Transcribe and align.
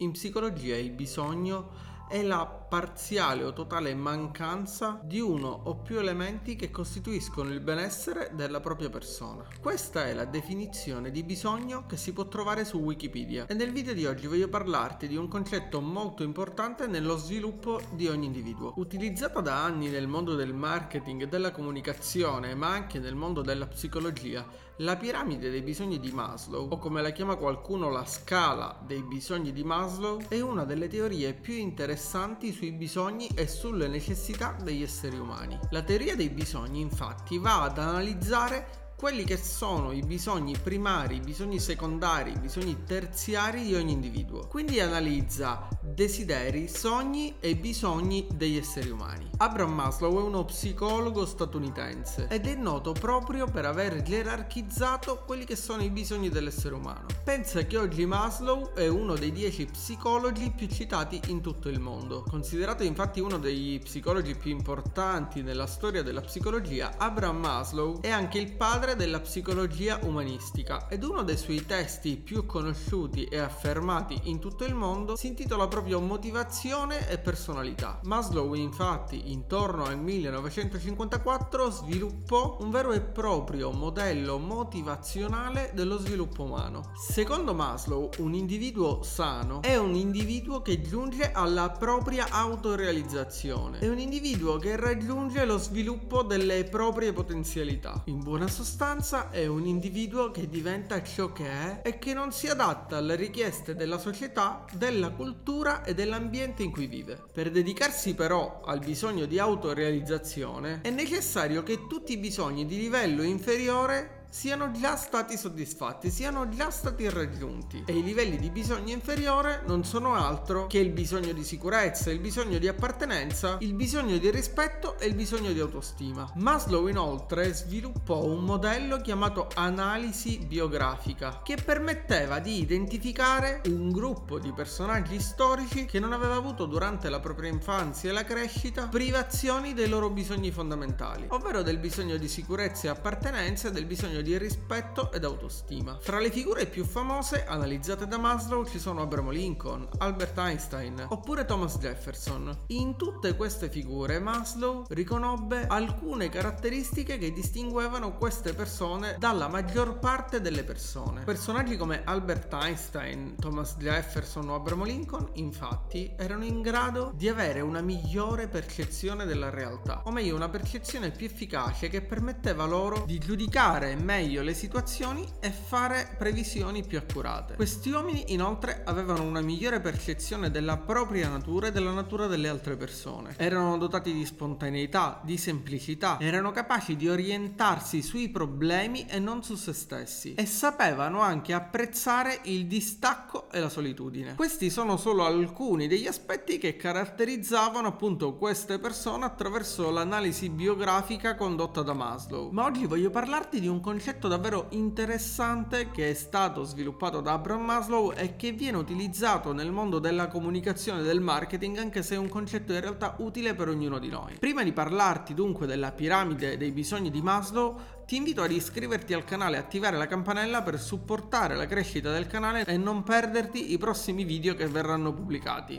In 0.00 0.10
psicologia 0.10 0.76
il 0.76 0.90
bisogno 0.90 1.70
è 2.08 2.22
la 2.22 2.46
parziale 2.46 3.42
o 3.42 3.52
totale 3.52 3.94
mancanza 3.94 5.00
di 5.02 5.18
uno 5.18 5.48
o 5.48 5.76
più 5.76 5.98
elementi 5.98 6.54
che 6.54 6.70
costituiscono 6.70 7.50
il 7.50 7.60
benessere 7.60 8.30
della 8.34 8.60
propria 8.60 8.90
persona. 8.90 9.44
Questa 9.60 10.06
è 10.06 10.14
la 10.14 10.24
definizione 10.24 11.10
di 11.10 11.24
bisogno 11.24 11.84
che 11.86 11.96
si 11.96 12.12
può 12.12 12.28
trovare 12.28 12.64
su 12.64 12.78
Wikipedia 12.78 13.46
e 13.46 13.54
nel 13.54 13.72
video 13.72 13.92
di 13.92 14.06
oggi 14.06 14.26
voglio 14.26 14.48
parlarti 14.48 15.08
di 15.08 15.16
un 15.16 15.28
concetto 15.28 15.80
molto 15.80 16.22
importante 16.22 16.86
nello 16.86 17.16
sviluppo 17.16 17.80
di 17.92 18.06
ogni 18.08 18.26
individuo. 18.26 18.74
Utilizzata 18.76 19.40
da 19.40 19.64
anni 19.64 19.88
nel 19.88 20.06
mondo 20.06 20.34
del 20.34 20.54
marketing 20.54 21.22
e 21.22 21.28
della 21.28 21.50
comunicazione, 21.50 22.54
ma 22.54 22.68
anche 22.68 22.98
nel 22.98 23.14
mondo 23.14 23.42
della 23.42 23.66
psicologia, 23.66 24.46
la 24.80 24.96
piramide 24.96 25.50
dei 25.50 25.62
bisogni 25.62 25.98
di 25.98 26.12
Maslow, 26.12 26.68
o 26.70 26.78
come 26.78 27.00
la 27.00 27.10
chiama 27.10 27.36
qualcuno 27.36 27.88
la 27.88 28.04
scala 28.04 28.78
dei 28.84 29.02
bisogni 29.02 29.52
di 29.52 29.64
Maslow, 29.64 30.20
è 30.28 30.40
una 30.40 30.64
delle 30.64 30.88
teorie 30.88 31.32
più 31.32 31.54
interessanti 31.54 31.94
sui 31.96 32.72
bisogni 32.72 33.28
e 33.34 33.46
sulle 33.46 33.88
necessità 33.88 34.56
degli 34.62 34.82
esseri 34.82 35.18
umani. 35.18 35.58
La 35.70 35.82
teoria 35.82 36.14
dei 36.14 36.30
bisogni 36.30 36.80
infatti 36.80 37.38
va 37.38 37.62
ad 37.62 37.78
analizzare 37.78 38.85
quelli 38.96 39.24
che 39.24 39.36
sono 39.36 39.92
i 39.92 40.00
bisogni 40.00 40.56
primari, 40.56 41.16
i 41.16 41.20
bisogni 41.20 41.60
secondari, 41.60 42.32
i 42.32 42.38
bisogni 42.38 42.84
terziari 42.86 43.62
di 43.62 43.74
ogni 43.74 43.92
individuo. 43.92 44.46
Quindi 44.46 44.80
analizza 44.80 45.68
desideri, 45.82 46.66
sogni 46.66 47.34
e 47.38 47.56
bisogni 47.56 48.26
degli 48.32 48.56
esseri 48.56 48.88
umani. 48.88 49.28
Abraham 49.36 49.74
Maslow 49.74 50.18
è 50.18 50.22
uno 50.22 50.46
psicologo 50.46 51.26
statunitense 51.26 52.26
ed 52.30 52.46
è 52.46 52.54
noto 52.54 52.92
proprio 52.92 53.46
per 53.46 53.66
aver 53.66 54.00
gerarchizzato 54.02 55.24
quelli 55.26 55.44
che 55.44 55.56
sono 55.56 55.82
i 55.82 55.90
bisogni 55.90 56.30
dell'essere 56.30 56.74
umano. 56.74 57.06
Pensa 57.22 57.62
che 57.66 57.76
oggi 57.76 58.06
Maslow 58.06 58.72
è 58.72 58.88
uno 58.88 59.14
dei 59.14 59.30
dieci 59.30 59.66
psicologi 59.66 60.50
più 60.56 60.68
citati 60.68 61.20
in 61.26 61.42
tutto 61.42 61.68
il 61.68 61.80
mondo. 61.80 62.24
Considerato 62.28 62.82
infatti 62.82 63.20
uno 63.20 63.38
degli 63.38 63.78
psicologi 63.78 64.34
più 64.34 64.50
importanti 64.50 65.42
nella 65.42 65.66
storia 65.66 66.02
della 66.02 66.22
psicologia, 66.22 66.94
Abraham 66.96 67.38
Maslow 67.38 68.00
è 68.00 68.08
anche 68.08 68.38
il 68.38 68.52
padre 68.52 68.85
padre 68.86 68.94
della 69.04 69.20
psicologia 69.20 69.98
umanistica 70.02 70.86
ed 70.88 71.02
uno 71.02 71.24
dei 71.24 71.36
suoi 71.36 71.66
testi 71.66 72.16
più 72.16 72.46
conosciuti 72.46 73.24
e 73.24 73.38
affermati 73.38 74.20
in 74.24 74.38
tutto 74.38 74.64
il 74.64 74.74
mondo 74.74 75.16
si 75.16 75.26
intitola 75.26 75.66
proprio 75.66 75.98
Motivazione 75.98 77.08
e 77.08 77.18
personalità. 77.18 77.98
Maslow 78.04 78.54
infatti 78.54 79.32
intorno 79.32 79.86
al 79.86 79.98
1954 79.98 81.70
sviluppò 81.70 82.58
un 82.60 82.70
vero 82.70 82.92
e 82.92 83.00
proprio 83.00 83.72
modello 83.72 84.38
motivazionale 84.38 85.72
dello 85.74 85.98
sviluppo 85.98 86.44
umano. 86.44 86.92
Secondo 86.94 87.54
Maslow 87.54 88.10
un 88.18 88.34
individuo 88.34 89.02
sano 89.02 89.62
è 89.62 89.76
un 89.76 89.96
individuo 89.96 90.62
che 90.62 90.80
giunge 90.80 91.32
alla 91.32 91.70
propria 91.70 92.28
autorealizzazione, 92.30 93.80
è 93.80 93.88
un 93.88 93.98
individuo 93.98 94.58
che 94.58 94.76
raggiunge 94.76 95.44
lo 95.44 95.58
sviluppo 95.58 96.22
delle 96.22 96.62
proprie 96.64 97.12
potenzialità. 97.12 98.02
In 98.04 98.22
buona 98.22 98.46
sostanza 98.46 98.74
sostanza 98.76 99.30
è 99.30 99.46
un 99.46 99.64
individuo 99.64 100.30
che 100.30 100.50
diventa 100.50 101.02
ciò 101.02 101.32
che 101.32 101.46
è 101.46 101.80
e 101.82 101.98
che 101.98 102.12
non 102.12 102.30
si 102.30 102.46
adatta 102.46 102.98
alle 102.98 103.14
richieste 103.14 103.74
della 103.74 103.96
società, 103.96 104.66
della 104.74 105.12
cultura 105.12 105.82
e 105.82 105.94
dell'ambiente 105.94 106.62
in 106.62 106.72
cui 106.72 106.86
vive. 106.86 107.18
Per 107.32 107.50
dedicarsi 107.50 108.14
però 108.14 108.60
al 108.62 108.80
bisogno 108.80 109.24
di 109.24 109.38
autorealizzazione 109.38 110.80
è 110.82 110.90
necessario 110.90 111.62
che 111.62 111.86
tutti 111.86 112.12
i 112.12 112.18
bisogni 112.18 112.66
di 112.66 112.76
livello 112.76 113.22
inferiore 113.22 114.15
siano 114.28 114.70
già 114.72 114.96
stati 114.96 115.36
soddisfatti, 115.36 116.10
siano 116.10 116.48
già 116.48 116.70
stati 116.70 117.08
raggiunti 117.08 117.84
e 117.86 117.96
i 117.96 118.02
livelli 118.02 118.36
di 118.36 118.50
bisogno 118.50 118.92
inferiore 118.92 119.62
non 119.66 119.84
sono 119.84 120.14
altro 120.14 120.66
che 120.66 120.78
il 120.78 120.90
bisogno 120.90 121.32
di 121.32 121.44
sicurezza, 121.44 122.10
il 122.10 122.20
bisogno 122.20 122.58
di 122.58 122.68
appartenenza, 122.68 123.56
il 123.60 123.74
bisogno 123.74 124.18
di 124.18 124.30
rispetto 124.30 124.98
e 124.98 125.06
il 125.06 125.14
bisogno 125.14 125.52
di 125.52 125.60
autostima. 125.60 126.30
Maslow 126.36 126.86
inoltre 126.86 127.52
sviluppò 127.52 128.24
un 128.24 128.44
modello 128.44 129.00
chiamato 129.00 129.48
analisi 129.54 130.38
biografica 130.38 131.40
che 131.42 131.56
permetteva 131.56 132.38
di 132.38 132.60
identificare 132.60 133.62
un 133.66 133.90
gruppo 133.90 134.38
di 134.38 134.52
personaggi 134.52 135.20
storici 135.20 135.86
che 135.86 135.98
non 135.98 136.12
aveva 136.12 136.34
avuto 136.34 136.66
durante 136.66 137.08
la 137.08 137.20
propria 137.20 137.50
infanzia 137.50 138.10
e 138.10 138.12
la 138.12 138.24
crescita 138.24 138.88
privazioni 138.88 139.74
dei 139.74 139.88
loro 139.88 140.10
bisogni 140.10 140.50
fondamentali, 140.50 141.26
ovvero 141.28 141.62
del 141.62 141.78
bisogno 141.78 142.16
di 142.16 142.28
sicurezza 142.28 142.86
e 142.86 142.90
appartenenza 142.90 143.68
e 143.68 143.72
del 143.72 143.86
bisogno 143.86 144.15
bisogno 144.16 144.22
di 144.22 144.38
rispetto 144.38 145.12
ed 145.12 145.24
autostima. 145.24 145.98
Fra 146.00 146.18
le 146.18 146.30
figure 146.30 146.66
più 146.66 146.84
famose 146.84 147.44
analizzate 147.46 148.06
da 148.06 148.18
Maslow 148.18 148.64
ci 148.64 148.78
sono 148.78 149.02
Abraham 149.02 149.30
Lincoln, 149.30 149.88
Albert 149.98 150.38
Einstein 150.38 151.06
oppure 151.08 151.44
Thomas 151.44 151.78
Jefferson. 151.78 152.64
In 152.68 152.96
tutte 152.96 153.34
queste 153.34 153.68
figure 153.68 154.18
Maslow 154.18 154.84
riconobbe 154.88 155.66
alcune 155.66 156.28
caratteristiche 156.28 157.18
che 157.18 157.32
distinguevano 157.32 158.16
queste 158.16 158.54
persone 158.54 159.16
dalla 159.18 159.48
maggior 159.48 159.98
parte 159.98 160.40
delle 160.40 160.64
persone. 160.64 161.24
Personaggi 161.24 161.76
come 161.76 162.02
Albert 162.04 162.52
Einstein, 162.52 163.36
Thomas 163.36 163.76
Jefferson 163.76 164.48
o 164.48 164.54
Abraham 164.54 164.84
Lincoln 164.84 165.28
infatti 165.34 166.14
erano 166.16 166.44
in 166.44 166.62
grado 166.62 167.12
di 167.14 167.28
avere 167.28 167.60
una 167.60 167.80
migliore 167.80 168.48
percezione 168.48 169.24
della 169.24 169.50
realtà, 169.50 170.02
o 170.04 170.10
meglio 170.10 170.34
una 170.34 170.48
percezione 170.48 171.10
più 171.10 171.26
efficace 171.26 171.88
che 171.88 172.02
permetteva 172.02 172.64
loro 172.64 173.04
di 173.06 173.18
giudicare 173.18 173.94
meglio 174.06 174.42
le 174.42 174.54
situazioni 174.54 175.28
e 175.40 175.50
fare 175.50 176.14
previsioni 176.16 176.84
più 176.86 176.96
accurate. 176.96 177.56
Questi 177.56 177.90
uomini 177.90 178.32
inoltre 178.32 178.82
avevano 178.84 179.24
una 179.24 179.40
migliore 179.40 179.80
percezione 179.80 180.52
della 180.52 180.76
propria 180.76 181.28
natura 181.28 181.66
e 181.66 181.72
della 181.72 181.90
natura 181.90 182.28
delle 182.28 182.46
altre 182.46 182.76
persone. 182.76 183.34
Erano 183.36 183.76
dotati 183.78 184.12
di 184.12 184.24
spontaneità, 184.24 185.20
di 185.24 185.36
semplicità, 185.36 186.18
erano 186.20 186.52
capaci 186.52 186.94
di 186.94 187.08
orientarsi 187.08 188.00
sui 188.00 188.28
problemi 188.28 189.06
e 189.06 189.18
non 189.18 189.42
su 189.42 189.56
se 189.56 189.72
stessi 189.72 190.34
e 190.34 190.46
sapevano 190.46 191.20
anche 191.20 191.52
apprezzare 191.52 192.38
il 192.44 192.68
distacco 192.68 193.50
e 193.50 193.58
la 193.58 193.68
solitudine. 193.68 194.36
Questi 194.36 194.70
sono 194.70 194.96
solo 194.96 195.24
alcuni 195.24 195.88
degli 195.88 196.06
aspetti 196.06 196.58
che 196.58 196.76
caratterizzavano 196.76 197.88
appunto 197.88 198.36
queste 198.36 198.78
persone 198.78 199.24
attraverso 199.24 199.90
l'analisi 199.90 200.48
biografica 200.48 201.34
condotta 201.34 201.82
da 201.82 201.92
Maslow. 201.92 202.50
Ma 202.52 202.66
oggi 202.66 202.86
voglio 202.86 203.10
parlarti 203.10 203.58
di 203.58 203.66
un 203.66 203.80
concetto 203.80 203.94
concetto 203.96 204.28
davvero 204.28 204.66
interessante 204.72 205.90
che 205.90 206.10
è 206.10 206.12
stato 206.12 206.64
sviluppato 206.64 207.22
da 207.22 207.32
Abraham 207.32 207.64
Maslow 207.64 208.12
e 208.14 208.36
che 208.36 208.52
viene 208.52 208.76
utilizzato 208.76 209.54
nel 209.54 209.72
mondo 209.72 209.98
della 209.98 210.28
comunicazione 210.28 211.00
e 211.00 211.04
del 211.04 211.20
marketing 211.20 211.78
anche 211.78 212.02
se 212.02 212.14
è 212.14 212.18
un 212.18 212.28
concetto 212.28 212.74
in 212.74 212.82
realtà 212.82 213.14
utile 213.20 213.54
per 213.54 213.68
ognuno 213.68 213.98
di 213.98 214.10
noi. 214.10 214.36
Prima 214.38 214.62
di 214.62 214.74
parlarti 214.74 215.32
dunque 215.32 215.66
della 215.66 215.92
piramide 215.92 216.58
dei 216.58 216.72
bisogni 216.72 217.10
di 217.10 217.22
Maslow, 217.22 217.80
ti 218.04 218.16
invito 218.16 218.42
ad 218.42 218.52
iscriverti 218.52 219.14
al 219.14 219.24
canale 219.24 219.56
e 219.56 219.60
attivare 219.60 219.96
la 219.96 220.06
campanella 220.06 220.60
per 220.60 220.78
supportare 220.78 221.54
la 221.54 221.64
crescita 221.64 222.12
del 222.12 222.26
canale 222.26 222.66
e 222.66 222.76
non 222.76 223.02
perderti 223.02 223.72
i 223.72 223.78
prossimi 223.78 224.24
video 224.24 224.54
che 224.54 224.66
verranno 224.66 225.14
pubblicati. 225.14 225.78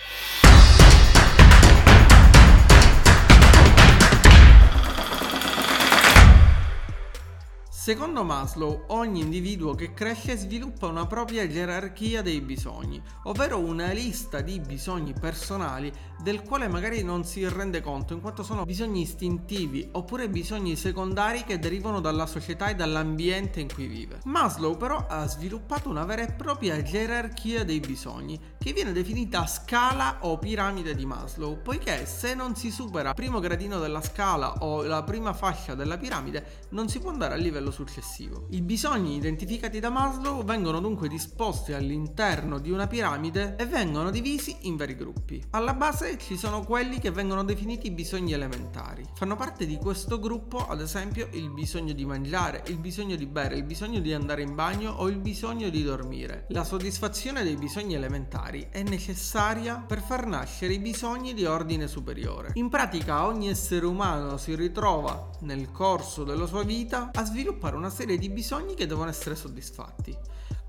Secondo 7.87 8.25
Maslow, 8.25 8.83
ogni 8.87 9.21
individuo 9.21 9.73
che 9.73 9.93
cresce 9.93 10.35
sviluppa 10.35 10.87
una 10.87 11.07
propria 11.07 11.47
gerarchia 11.47 12.21
dei 12.21 12.41
bisogni, 12.41 13.01
ovvero 13.23 13.59
una 13.59 13.93
lista 13.93 14.41
di 14.41 14.59
bisogni 14.59 15.13
personali 15.13 15.89
del 16.21 16.41
quale 16.41 16.67
magari 16.67 17.01
non 17.01 17.23
si 17.23 17.47
rende 17.47 17.79
conto 17.79 18.11
in 18.11 18.19
quanto 18.19 18.43
sono 18.43 18.65
bisogni 18.65 19.01
istintivi 19.03 19.87
oppure 19.93 20.27
bisogni 20.27 20.75
secondari 20.75 21.45
che 21.45 21.59
derivano 21.59 22.01
dalla 22.01 22.25
società 22.25 22.67
e 22.67 22.75
dall'ambiente 22.75 23.61
in 23.61 23.71
cui 23.73 23.87
vive. 23.87 24.19
Maslow 24.25 24.75
però 24.75 25.05
ha 25.07 25.25
sviluppato 25.25 25.87
una 25.87 26.03
vera 26.03 26.23
e 26.23 26.33
propria 26.33 26.81
gerarchia 26.81 27.63
dei 27.63 27.79
bisogni 27.79 28.37
che 28.57 28.73
viene 28.73 28.91
definita 28.91 29.45
scala 29.45 30.17
o 30.21 30.37
piramide 30.37 30.93
di 30.93 31.05
Maslow, 31.05 31.61
poiché 31.61 32.05
se 32.05 32.33
non 32.33 32.53
si 32.57 32.69
supera 32.69 33.09
il 33.09 33.15
primo 33.15 33.39
gradino 33.39 33.79
della 33.79 34.01
scala 34.01 34.55
o 34.59 34.83
la 34.83 35.03
prima 35.03 35.31
fascia 35.31 35.73
della 35.73 35.97
piramide 35.97 36.65
non 36.71 36.89
si 36.89 36.99
può 36.99 37.11
andare 37.11 37.35
al 37.35 37.39
livello 37.39 37.71
successivo. 37.77 38.47
I 38.49 38.61
bisogni 38.61 39.15
identificati 39.17 39.79
da 39.79 39.91
Maslow 39.91 40.43
vengono 40.43 40.79
dunque 40.79 41.07
disposti 41.07 41.73
all'interno 41.73 42.57
di 42.57 42.71
una 42.71 42.87
piramide 42.87 43.55
e 43.55 43.67
vengono 43.67 44.09
divisi 44.09 44.57
in 44.61 44.77
vari 44.77 44.95
gruppi. 44.95 45.43
Alla 45.51 45.75
base 45.75 46.17
ci 46.17 46.37
sono 46.37 46.63
quelli 46.63 46.97
che 46.99 47.11
vengono 47.11 47.43
definiti 47.43 47.91
bisogni 47.91 48.33
elementari. 48.33 49.05
Fanno 49.13 49.35
parte 49.35 49.67
di 49.67 49.77
questo 49.77 50.17
gruppo, 50.17 50.67
ad 50.67 50.81
esempio, 50.81 51.27
il 51.33 51.51
bisogno 51.51 51.93
di 51.93 52.03
mangiare, 52.03 52.63
il 52.67 52.79
bisogno 52.79 53.15
di 53.15 53.27
bere, 53.27 53.57
il 53.57 53.63
bisogno 53.63 53.99
di 53.99 54.11
andare 54.11 54.41
in 54.41 54.55
bagno 54.55 54.93
o 54.93 55.07
il 55.07 55.19
bisogno 55.19 55.69
di 55.69 55.83
dormire. 55.83 56.45
La 56.49 56.63
soddisfazione 56.63 57.43
dei 57.43 57.57
bisogni 57.57 57.93
elementari 57.93 58.69
è 58.71 58.81
necessaria 58.81 59.75
per 59.75 60.01
far 60.01 60.25
nascere 60.25 60.73
i 60.73 60.79
bisogni 60.79 61.35
di 61.35 61.45
ordine 61.45 61.87
superiore. 61.87 62.53
In 62.55 62.69
pratica 62.69 63.27
ogni 63.27 63.49
essere 63.49 63.85
umano 63.85 64.37
si 64.37 64.55
ritrova 64.55 65.29
nel 65.41 65.71
corso 65.71 66.23
della 66.23 66.47
sua 66.47 66.63
vita 66.63 67.11
a 67.13 67.23
sviluppare 67.23 67.65
una 67.75 67.89
serie 67.89 68.17
di 68.17 68.29
bisogni 68.29 68.73
che 68.73 68.85
devono 68.85 69.09
essere 69.09 69.35
soddisfatti. 69.35 70.15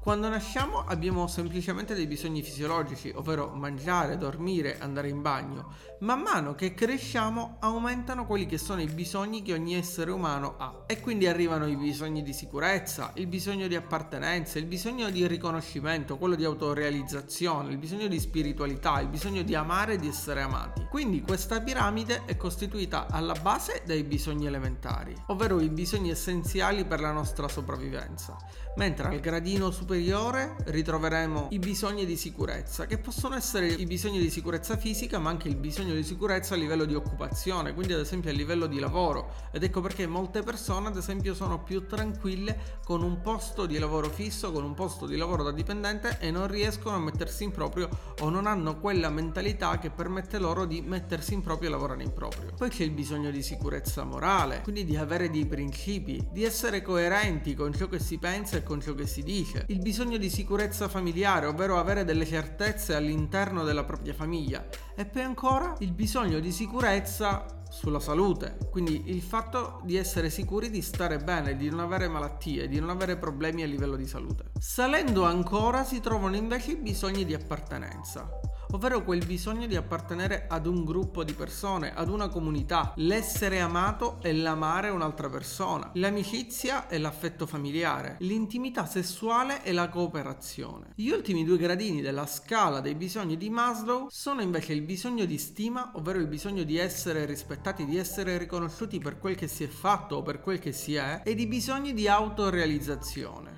Quando 0.01 0.29
nasciamo 0.29 0.85
abbiamo 0.87 1.27
semplicemente 1.27 1.93
dei 1.93 2.07
bisogni 2.07 2.41
fisiologici, 2.41 3.13
ovvero 3.15 3.51
mangiare, 3.53 4.17
dormire, 4.17 4.79
andare 4.79 5.09
in 5.09 5.21
bagno. 5.21 5.75
Man 6.01 6.21
mano 6.21 6.55
che 6.55 6.73
cresciamo 6.73 7.57
aumentano 7.59 8.25
quelli 8.25 8.47
che 8.47 8.59
sono 8.59 8.81
i 8.81 8.87
bisogni 8.87 9.43
che 9.43 9.53
ogni 9.53 9.75
essere 9.75 10.13
umano 10.13 10.55
ha 10.57 10.85
e 10.87 11.01
quindi 11.01 11.27
arrivano 11.27 11.67
i 11.67 11.77
bisogni 11.77 12.23
di 12.23 12.33
sicurezza, 12.33 13.11
il 13.17 13.27
bisogno 13.27 13.67
di 13.67 13.75
appartenenza, 13.75 14.59
il 14.59 14.67
bisogno 14.67 15.11
di 15.11 15.27
riconoscimento, 15.27 16.17
quello 16.17 16.37
di 16.37 16.45
autorealizzazione, 16.45 17.73
il 17.73 17.79
bisogno 17.79 18.07
di 18.07 18.21
spiritualità, 18.21 19.01
il 19.01 19.09
bisogno 19.09 19.43
di 19.43 19.57
amare 19.57 19.95
e 19.95 19.99
di 19.99 20.09
essere 20.09 20.41
amati. 20.41 20.87
Quindi 20.89 21.21
questa 21.23 21.61
piramide 21.61 22.23
è 22.25 22.37
costituita 22.37 23.09
alla 23.11 23.35
base 23.35 23.83
dai 23.85 24.05
bisogni 24.05 24.47
elementari, 24.47 25.15
ovvero 25.27 25.61
i 25.61 25.69
bisogni 25.69 26.11
essenziali 26.11 26.85
per 26.85 27.01
la 27.01 27.11
nostra 27.11 27.49
sopravvivenza, 27.49 28.37
mentre 28.77 29.09
al 29.09 29.21
gradino 29.21 29.71
superiore 29.71 29.88
ritroveremo 29.95 31.49
i 31.51 31.59
bisogni 31.59 32.05
di 32.05 32.17
sicurezza, 32.17 32.87
che 32.87 32.99
possono 32.99 33.37
essere 33.37 33.67
i 33.67 33.87
bisogni 33.87 34.19
di 34.19 34.31
sicurezza 34.31 34.77
fisica, 34.77 35.19
ma 35.19 35.31
anche 35.31 35.49
il 35.49 35.57
bisogno 35.57 35.95
di 35.95 36.03
sicurezza 36.03 36.55
a 36.55 36.57
livello 36.57 36.85
di 36.85 36.95
occupazione, 36.95 37.75
quindi 37.75 37.93
ad 37.93 38.01
esempio 38.01 38.31
a 38.31 38.33
livello 38.35 38.67
di 38.67 38.79
lavoro. 38.79 39.35
Ed 39.53 39.63
ecco 39.63 39.81
perché 39.81 40.07
molte 40.07 40.43
persone, 40.43 40.89
ad 40.89 40.97
esempio, 40.97 41.35
sono 41.35 41.63
più 41.63 41.87
tranquille 41.87 42.79
con 42.85 43.03
un 43.03 43.21
posto 43.21 43.67
di 43.67 43.79
lavoro 43.79 44.09
fisso, 44.09 44.53
con 44.53 44.65
un 44.65 44.75
posto 44.75 45.07
di 45.07 45.17
lavoro 45.17 45.43
da 45.43 45.53
dipendente 45.53 46.19
e 46.21 46.31
non 46.31 46.47
riescono 46.49 46.97
a 46.97 47.01
mettersi 47.01 47.45
in 47.45 47.51
proprio 47.51 47.89
o 48.21 48.29
non 48.31 48.47
hanno 48.47 48.79
quella 48.79 49.11
mentalità 49.11 49.79
che 49.79 49.91
permette 49.91 50.39
loro 50.39 50.65
di 50.65 50.81
mettersi 50.81 51.35
in 51.35 51.43
proprio 51.43 51.69
e 51.69 51.73
lavorare 51.73 52.03
in 52.03 52.13
proprio. 52.13 52.53
Poi 52.57 52.69
c'è 52.69 52.85
il 52.85 52.91
bisogno 52.91 53.31
di 53.31 53.43
sicurezza 53.43 54.05
morale, 54.05 54.61
quindi 54.63 54.85
di 54.85 54.97
avere 54.97 55.31
dei 55.31 55.47
principi, 55.47 56.27
di 56.31 56.45
essere 56.45 56.83
coerenti 56.83 57.55
con 57.55 57.75
ciò 57.75 57.89
che 57.89 57.99
si 57.99 58.19
pensa 58.19 58.57
e 58.57 58.63
con 58.63 58.81
ciò 58.81 58.95
che 58.95 59.07
si 59.07 59.23
dice. 59.23 59.65
Il 59.69 59.78
bisogno 59.79 60.19
di 60.19 60.29
sicurezza 60.29 60.89
familiare, 60.89 61.47
ovvero 61.47 61.79
avere 61.79 62.05
delle 62.05 62.27
certezze 62.27 62.95
all'interno 62.95 63.65
della 63.65 63.85
propria 63.85 64.15
famiglia. 64.15 64.67
E 64.95 65.07
poi 65.07 65.23
ancora 65.23 65.75
il 65.81 65.93
bisogno 65.93 66.41
di 66.41 66.53
sicurezza 66.53 67.45
sulla 67.71 68.01
salute, 68.01 68.57
quindi 68.71 69.05
il 69.07 69.21
fatto 69.21 69.81
di 69.85 69.97
essere 69.97 70.31
sicuri 70.31 70.71
di 70.71 70.81
stare 70.83 71.19
bene, 71.19 71.57
di 71.57 71.69
non 71.69 71.81
avere 71.81 72.09
malattie, 72.09 72.67
di 72.67 72.81
non 72.81 72.91
avere 72.91 73.17
problemi 73.17 73.63
a 73.63 73.67
livello 73.67 73.97
di 73.97 74.07
salute. 74.07 74.51
Salendo 74.59 75.25
ancora 75.25 75.85
si 75.85 76.01
trovano 76.01 76.37
invece 76.37 76.73
i 76.73 76.77
bisogni 76.77 77.25
di 77.25 77.35
appartenenza 77.35 78.29
ovvero 78.73 79.03
quel 79.03 79.25
bisogno 79.25 79.67
di 79.67 79.77
appartenere 79.77 80.47
ad 80.49 80.67
un 80.67 80.85
gruppo 80.85 81.25
di 81.25 81.33
persone, 81.33 81.95
ad 81.95 82.09
una 82.09 82.29
comunità, 82.29 82.93
l'essere 82.97 83.61
amato 83.61 84.19
e 84.23 84.33
l'amare 84.33 84.91
un'altra 84.91 85.29
persona, 85.29 85.91
l'amicizia 85.95 86.89
e 86.89 86.99
l'affetto 86.99 87.47
familiare, 87.47 88.17
l'intimità 88.21 88.87
sessuale 88.87 89.63
e 89.63 89.73
la 89.73 89.89
cooperazione. 89.89 90.93
Gli 90.95 91.11
ultimi 91.11 91.45
due 91.45 91.57
gradini 91.57 92.01
della 92.01 92.27
scala 92.27 92.81
dei 92.81 92.95
bisogni 92.95 93.37
di 93.37 93.51
Maslow 93.51 94.09
sono 94.11 94.43
invece 94.43 94.73
il 94.73 94.83
bisogno 94.83 95.25
di 95.25 95.39
stima, 95.39 95.93
ovvero 95.95 96.19
il 96.19 96.27
bisogno 96.27 96.63
di 96.63 96.77
essere 96.77 97.25
rispettati, 97.25 97.85
di 97.85 97.97
essere 97.97 98.39
riconosciuti 98.39 98.99
per 98.99 99.19
quel 99.19 99.37
che 99.37 99.49
si 99.49 99.65
è 99.65 99.69
fatto 99.69 100.17
o 100.17 100.23
per 100.23 100.41
quel 100.41 100.59
che 100.59 100.73
si 100.73 100.95
è, 100.95 101.23
ed 101.25 101.41
i 101.41 101.47
bisogni 101.47 101.95
di 101.95 102.09
autorealizzazione 102.09 103.58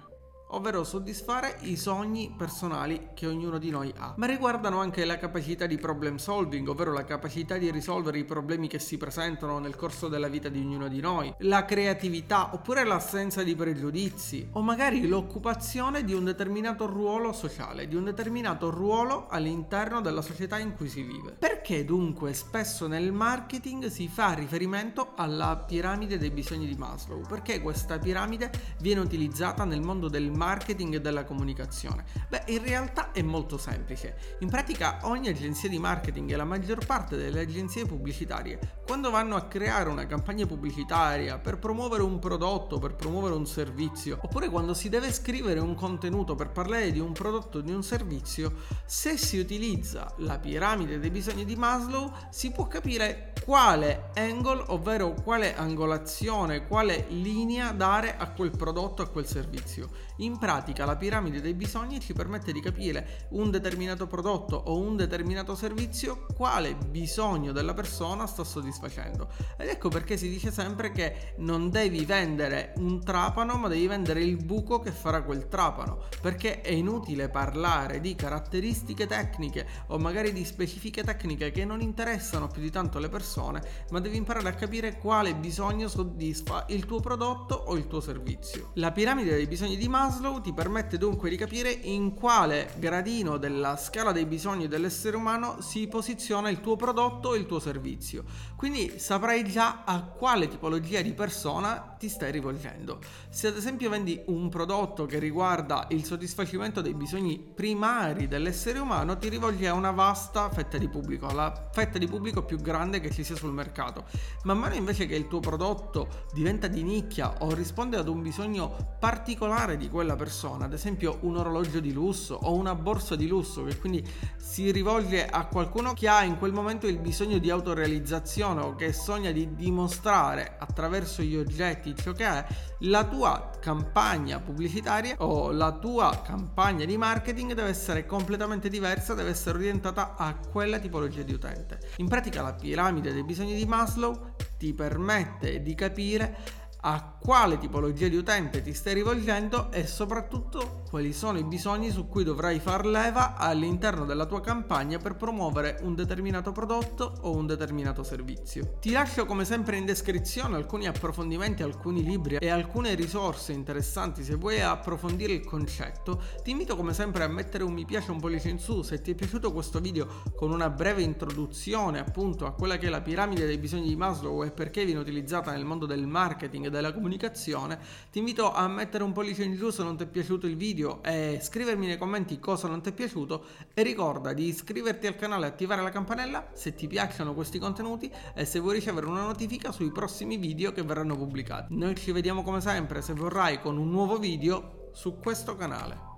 ovvero 0.53 0.85
soddisfare 0.85 1.57
i 1.63 1.77
sogni 1.77 2.33
personali 2.37 3.11
che 3.15 3.27
ognuno 3.27 3.59
di 3.59 3.71
noi 3.71 3.93
ha, 3.97 4.15
ma 4.17 4.27
riguardano 4.27 4.81
anche 4.81 5.05
la 5.05 5.19
capacità 5.19 5.67
di 5.67 5.77
problem 5.77 6.17
solving, 6.17 6.69
ovvero 6.69 6.93
la 6.93 7.05
capacità 7.05 7.57
di 7.57 7.71
risolvere 7.71 8.19
i 8.19 8.25
problemi 8.25 8.69
che 8.69 8.79
si 8.79 8.97
presentano 8.97 9.59
nel 9.59 9.77
corso 9.77 10.09
della 10.09 10.29
vita 10.29 10.49
di 10.49 10.59
ognuno 10.59 10.89
di 10.89 11.01
noi, 11.01 11.33
la 11.41 11.65
creatività 11.65 12.51
oppure 12.53 12.85
l'assenza 12.85 13.43
di 13.43 13.55
pregiudizi 13.55 14.49
o 14.53 14.63
magari 14.63 15.07
l'occupazione 15.07 16.05
di 16.05 16.15
un 16.15 16.25
determinato 16.25 16.87
ruolo 16.87 17.33
sociale, 17.33 17.87
di 17.87 17.95
un 17.95 18.05
determinato 18.05 18.71
ruolo 18.71 19.29
all'interno 19.29 20.01
della 20.01 20.23
società 20.23 20.59
in 20.59 20.75
cui 20.75 20.89
si 20.89 21.03
vive. 21.03 21.33
Perché 21.39 21.85
dunque 21.85 22.33
spesso 22.33 22.87
nel 22.87 23.13
marketing 23.13 23.87
si 23.87 24.09
fa 24.09 24.33
riferimento 24.33 25.13
alla 25.17 25.57
piramide 25.57 26.19
dei 26.19 26.31
bisogni 26.31 26.67
di 26.67 26.77
Maslow? 26.77 27.21
Perché 27.27 27.61
questa 27.61 27.99
piramide 27.99 28.51
viene 28.81 29.01
utilizzata 29.01 29.65
nel 29.65 29.81
mondo 29.81 30.09
del 30.09 30.31
marketing 30.31 30.39
e 30.41 31.01
della 31.01 31.25
comunicazione? 31.25 32.05
Beh, 32.29 32.45
in 32.47 32.63
realtà 32.63 33.13
è 33.13 33.21
molto 33.21 33.59
semplice. 33.59 34.39
In 34.41 34.49
pratica 34.49 35.01
ogni 35.03 35.29
agenzia 35.29 35.69
di 35.69 35.79
marketing 35.79 36.31
e 36.31 36.37
la 36.37 36.45
maggior 36.45 36.85
parte 36.87 37.17
delle 37.17 37.41
agenzie 37.41 37.85
pubblicitarie, 37.85 38.59
quando 38.87 39.11
vanno 39.11 39.37
a 39.37 39.47
creare 39.47 39.91
una 39.91 40.07
campagna 40.07 40.47
pubblicitaria 40.47 41.39
per 41.39 41.59
promuovere 41.59 42.03
un 42.03 42.19
prodotto, 42.19 42.79
per 42.79 42.95
promuovere 42.95 43.35
un 43.35 43.47
servizio, 43.47 44.19
oppure 44.23 44.49
quando 44.49 44.73
si 44.73 44.89
deve 44.89 45.13
scrivere 45.13 45.61
un 45.61 45.75
contenuto 45.75 46.35
per 46.35 46.51
parlare 46.51 46.91
di 46.91 47.01
un 47.01 47.13
prodotto 47.13 47.59
o 47.59 47.61
di 47.61 47.73
un 47.73 47.83
servizio, 47.83 48.55
se 48.87 49.19
si 49.19 49.39
utilizza 49.39 50.13
la 50.19 50.39
piramide 50.39 50.99
dei 50.99 51.11
bisogni 51.11 51.45
di 51.45 51.57
Maslow, 51.57 52.13
si 52.31 52.51
può 52.51 52.67
capire 52.67 53.33
quale 53.45 54.11
angle, 54.15 54.65
ovvero 54.69 55.13
quale 55.13 55.55
angolazione, 55.55 56.67
quale 56.67 57.07
linea 57.09 57.73
dare 57.73 58.17
a 58.17 58.31
quel 58.31 58.51
prodotto, 58.51 59.03
a 59.03 59.09
quel 59.09 59.27
servizio. 59.27 59.89
In 60.19 60.30
pratica 60.39 60.85
la 60.85 60.97
piramide 60.97 61.41
dei 61.41 61.55
bisogni 61.55 62.01
ci 62.01 62.13
permette 62.13 62.53
di 62.53 62.61
capire 62.61 63.27
un 63.31 63.51
determinato 63.51 64.07
prodotto 64.07 64.57
o 64.57 64.79
un 64.79 64.97
determinato 64.97 65.55
servizio 65.55 66.27
quale 66.35 66.75
bisogno 66.75 67.53
della 67.53 67.75
persona 67.75 68.27
sta 68.27 68.45
soddisfacendo. 68.45 69.29
Ed 69.57 69.69
ecco 69.69 69.89
perché 69.89 70.17
si 70.17 70.29
dice 70.29 70.51
sempre 70.51 70.93
che 70.93 71.35
non 71.39 71.71
devi 71.71 72.05
vendere 72.05 72.73
un 72.77 73.03
trapano, 73.03 73.57
ma 73.57 73.69
devi 73.69 73.87
vendere 73.87 74.23
il 74.23 74.37
buco 74.37 74.81
che 74.81 74.91
farà 74.91 75.23
quel 75.23 75.49
trapano, 75.49 76.03
perché 76.21 76.61
è 76.61 76.71
inutile 76.71 77.29
parlare 77.29 78.01
di 78.01 78.15
caratteristiche 78.15 79.07
tecniche 79.07 79.67
o 79.89 79.99
magari 79.99 80.33
di 80.33 80.45
specifiche 80.45 81.03
tecniche 81.03 81.51
che 81.51 81.65
non 81.65 81.81
interessano 81.81 82.49
più 82.49 82.63
di 82.63 82.71
tanto 82.71 82.99
le 82.99 83.09
persone, 83.09 83.63
ma 83.91 84.01
devi 84.01 84.17
imparare 84.17 84.49
a 84.49 84.55
capire 84.55 84.99
quale 84.99 85.35
bisogno 85.35 85.89
soddisfa 85.89 86.67
il 86.69 86.87
tuo 86.87 87.01
prodotto 87.01 87.55
o 87.55 87.77
il 87.77 87.87
tuo 87.87 88.01
servizio. 88.01 88.71
La 88.75 88.93
piramide 88.93 89.35
dei 89.35 89.47
bisogni 89.47 89.77
di 89.77 89.89
Maslow 89.89 90.19
Maslow 90.21 90.43
ti 90.43 90.53
permette 90.53 90.99
dunque 90.99 91.31
di 91.31 91.37
capire 91.37 91.71
in 91.71 92.13
quale 92.13 92.75
gradino 92.77 93.39
della 93.39 93.79
scala 93.79 94.13
dei 94.13 94.27
bisogni 94.27 94.69
dell'essere 94.69 95.17
umano 95.17 95.63
si 95.63 95.87
posiziona 95.87 96.51
il 96.51 96.61
tuo 96.61 96.77
prodotto 96.77 97.33
e 97.33 97.39
il 97.39 97.47
tuo 97.47 97.59
servizio. 97.59 98.25
Quindi 98.55 98.99
saprai 98.99 99.45
già 99.45 99.83
a 99.85 100.03
quale 100.03 100.47
tipologia 100.47 101.01
di 101.01 101.15
persona 101.15 101.97
ti 101.99 102.11
stai 102.11 102.33
rivolgendo. 102.33 102.99
Se 103.31 103.47
ad 103.47 103.57
esempio 103.57 103.89
vendi 103.89 104.21
un 104.27 104.51
prodotto 104.51 105.07
che 105.07 105.19
riguarda 105.19 105.87
il 105.91 106.05
soddisfacimento 106.05 106.83
dei 106.83 106.93
bisogni 106.93 107.39
primari 107.39 108.29
dell'essere 108.29 108.79
umano, 108.79 109.17
ti 109.17 109.31
rivolgi 109.31 109.65
a 109.65 109.73
una 109.73 109.91
vasta 109.91 110.51
fetta 110.51 110.77
di 110.77 110.89
pubblico, 110.89 111.33
la 111.33 111.69
fetta 111.73 111.97
di 111.97 112.07
pubblico 112.07 112.45
più 112.45 112.59
grande 112.59 113.01
che 113.01 113.11
ci 113.11 113.25
sia 113.25 113.37
sul 113.37 113.53
mercato. 113.53 114.05
Man 114.43 114.59
mano 114.59 114.75
invece 114.75 115.07
che 115.07 115.15
il 115.15 115.29
tuo 115.29 115.41
prodotto 115.41 116.27
diventa 116.35 116.67
di 116.67 116.83
nicchia 116.83 117.37
o 117.39 117.55
risponde 117.55 117.97
ad 117.97 118.09
un 118.09 118.21
bisogno 118.21 118.97
particolare 118.99 119.79
di 119.79 119.89
quella 119.89 120.09
persona, 120.17 120.65
ad 120.65 120.73
esempio 120.73 121.19
un 121.23 121.37
orologio 121.37 121.81
di 121.81 121.93
lusso 121.93 122.35
o 122.35 122.55
una 122.55 122.75
borsa 122.75 123.17
di 123.17 123.27
lusso 123.27 123.65
che 123.65 123.79
quindi 123.79 124.07
si 124.37 124.71
rivolge 124.71 125.27
a 125.27 125.47
qualcuno 125.47 125.93
che 125.93 126.09
ha 126.09 126.25
in 126.25 126.39
quel 126.39 126.53
momento 126.53 126.87
il 126.87 126.99
bisogno 126.99 127.39
di 127.39 127.51
autorealizzazione 127.51 128.61
o 128.61 128.75
che 128.75 128.93
sogna 128.93 129.31
di 129.31 129.55
dimostrare 129.55 130.57
attraverso 130.59 131.23
gli 131.23 131.37
oggetti 131.37 131.95
ciò 131.95 132.13
che 132.13 132.25
è, 132.25 132.47
la 132.81 133.05
tua 133.05 133.51
campagna 133.61 134.39
pubblicitaria 134.41 135.17
o 135.19 135.51
la 135.51 135.73
tua 135.73 136.23
campagna 136.25 136.85
di 136.85 136.97
marketing 136.97 137.55
deve 137.55 137.69
essere 137.69 138.07
completamente 138.07 138.69
diversa, 138.69 139.15
deve 139.15 139.31
essere 139.31 139.59
orientata 139.59 140.17
a 140.17 140.35
quella 140.35 140.79
tipologia 140.79 141.23
di 141.23 141.33
utente. 141.33 141.79
In 141.97 142.09
pratica 142.09 142.43
la 142.43 142.55
piramide 142.55 143.13
dei 143.13 143.25
bisogni 143.25 143.55
di 143.55 143.67
Maslow 143.67 144.35
ti 144.59 144.75
permette 144.75 145.63
di 145.63 145.75
capire 145.75 146.60
a 146.83 147.17
quale 147.19 147.59
tipologia 147.59 148.09
di 148.09 148.17
utente 148.17 148.63
ti 148.63 148.73
stai 148.73 148.95
rivolgendo 148.95 149.71
e 149.71 149.87
soprattutto 149.87 150.83
quali 150.89 151.13
sono 151.13 151.39
i 151.39 151.45
bisogni 151.45 151.91
su 151.91 152.09
cui 152.09 152.25
dovrai 152.25 152.59
far 152.59 152.87
leva 152.87 153.37
all'interno 153.37 154.05
della 154.05 154.27
tua 154.27 154.41
campagna 154.41 154.99
per 154.99 155.15
promuovere 155.15 155.79
un 155.83 155.95
determinato 155.95 156.53
prodotto 156.53 157.13
o 157.21 157.37
un 157.37 157.47
determinato 157.47 158.03
servizio. 158.03 158.79
Ti 158.81 158.91
lascio 158.91 159.27
come 159.27 159.45
sempre 159.45 159.77
in 159.77 159.85
descrizione 159.85 160.57
alcuni 160.57 160.87
approfondimenti, 160.87 161.63
alcuni 161.63 162.03
libri 162.03 162.37
e 162.37 162.49
alcune 162.49 162.95
risorse 162.95 163.53
interessanti 163.53 164.25
se 164.25 164.35
vuoi 164.35 164.61
approfondire 164.61 165.33
il 165.33 165.45
concetto. 165.45 166.23
Ti 166.43 166.51
invito 166.51 166.75
come 166.77 166.93
sempre 166.95 167.25
a 167.25 167.29
mettere 167.29 167.63
un 167.63 167.73
mi 167.73 167.85
piace, 167.85 168.11
un 168.11 168.19
pollice 168.19 168.49
in 168.49 168.59
su 168.59 168.83
se 168.83 169.01
ti 169.01 169.13
è 169.13 169.15
piaciuto 169.15 169.53
questo 169.53 169.81
video 169.81 170.23
con 170.35 170.51
una 170.51 170.71
breve 170.71 171.03
introduzione 171.03 172.01
appunto 172.01 172.47
a 172.47 172.53
quella 172.53 172.79
che 172.79 172.87
è 172.87 172.91
la 172.91 173.01
piramide 173.01 173.47
dei 173.47 173.59
bisogni 173.59 173.89
di 173.89 173.97
Maslow 173.97 174.43
e 174.45 174.51
perché 174.51 174.85
viene 174.85 175.01
utilizzata 175.01 175.53
nel 175.53 175.65
mondo 175.65 175.87
del 175.87 176.07
marketing 176.07 176.69
della 176.71 176.93
comunicazione, 176.93 177.79
ti 178.11 178.19
invito 178.19 178.53
a 178.53 178.67
mettere 178.69 179.05
un 179.05 179.13
pollice 179.13 179.43
in 179.45 179.57
giù 179.57 179.71
se 179.71 179.83
non 179.83 179.97
ti 179.97 180.05
è 180.05 180.07
piaciuto 180.07 180.47
il 180.47 180.57
video 180.57 181.03
e 181.03 181.39
scrivermi 181.43 181.87
nei 181.87 181.99
commenti 181.99 182.39
cosa 182.39 182.69
non 182.69 182.81
ti 182.81 182.91
è 182.91 182.93
piaciuto 182.93 183.45
e 183.75 183.83
ricorda 183.83 184.33
di 184.33 184.47
iscriverti 184.47 185.07
al 185.07 185.17
canale 185.17 185.47
e 185.47 185.49
attivare 185.49 185.83
la 185.83 185.91
campanella 185.91 186.51
se 186.55 186.75
ti 186.75 186.87
piacciono 186.87 187.35
questi 187.35 187.59
contenuti 187.59 188.11
e 188.35 188.45
se 188.45 188.59
vuoi 188.59 188.75
ricevere 188.75 189.07
una 189.07 189.23
notifica 189.23 189.73
sui 189.73 189.91
prossimi 189.91 190.37
video 190.37 190.73
che 190.73 190.83
verranno 190.83 191.17
pubblicati. 191.17 191.77
Noi 191.77 191.97
ci 191.97 192.13
vediamo 192.13 192.43
come 192.43 192.61
sempre 192.61 193.03
se 193.03 193.13
vorrai 193.13 193.61
con 193.61 193.77
un 193.77 193.91
nuovo 193.91 194.19
video 194.19 194.89
su 194.93 195.19
questo 195.19 195.57
canale. 195.57 196.10